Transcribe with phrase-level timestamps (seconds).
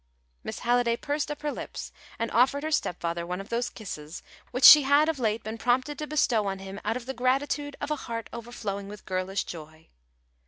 [0.43, 4.63] Miss Halliday pursed up her lips and offered her stepfather one of those kisses which
[4.63, 7.91] she had of late been prompted to bestow on him out of the gratitude of
[7.91, 9.89] a heart overflowing with girlish joy.